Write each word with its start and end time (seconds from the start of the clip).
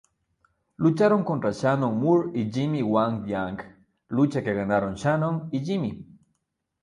Lucharon 0.77 1.21
contra 1.23 1.51
Shannon 1.53 1.95
Moore 1.95 2.31
y 2.33 2.51
Jimmy 2.51 2.81
Wang 2.81 3.23
Yang, 3.27 3.57
lucha 4.07 4.41
que 4.43 4.51
ganaron 4.55 4.95
Shannon 4.95 5.47
y 5.51 5.63
Jimmy. 5.63 6.07